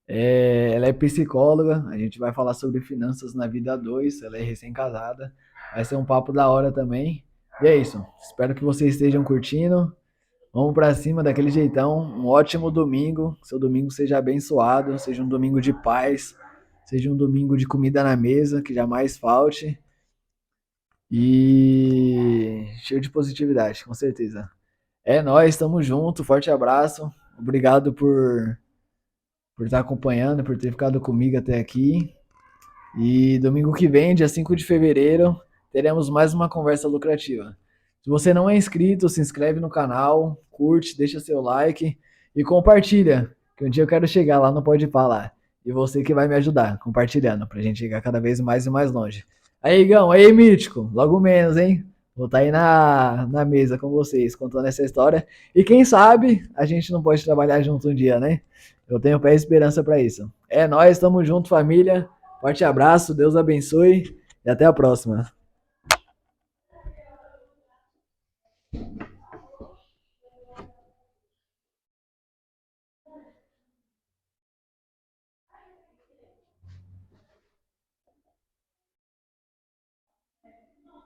[0.06, 4.42] É, ela é psicóloga, a gente vai falar sobre finanças na vida 2, ela é
[4.42, 5.32] recém-casada.
[5.74, 7.24] Vai ser um papo da hora também.
[7.62, 8.04] E é isso.
[8.20, 9.94] Espero que vocês estejam curtindo.
[10.52, 11.98] Vamos para cima daquele jeitão.
[11.98, 13.38] Um ótimo domingo.
[13.42, 16.36] Seu domingo seja abençoado, seja um domingo de paz,
[16.84, 19.78] seja um domingo de comida na mesa, que jamais falte.
[21.10, 24.50] E cheio de positividade, com certeza.
[25.04, 26.24] É nós, estamos junto.
[26.24, 27.12] Forte abraço.
[27.38, 28.56] Obrigado por
[29.56, 32.12] por estar acompanhando, por ter ficado comigo até aqui.
[32.98, 35.40] E domingo que vem, dia 5 de fevereiro,
[35.70, 37.56] teremos mais uma conversa lucrativa.
[38.02, 41.96] Se você não é inscrito, se inscreve no canal, curte, deixa seu like
[42.34, 43.34] e compartilha.
[43.56, 45.32] Que um dia eu quero chegar lá no Pode Falar.
[45.64, 48.90] E você que vai me ajudar, compartilhando, pra gente chegar cada vez mais e mais
[48.90, 49.24] longe.
[49.62, 51.84] Aí, Igão, aí, Mítico, logo menos, hein?
[52.16, 55.26] Vou estar tá aí na, na mesa com vocês, contando essa história.
[55.54, 58.40] E quem sabe a gente não pode trabalhar junto um dia, né?
[58.88, 60.30] Eu tenho pé e esperança para isso.
[60.50, 62.08] É nós, estamos junto, família.
[62.40, 65.30] Forte abraço, Deus abençoe e até a próxima.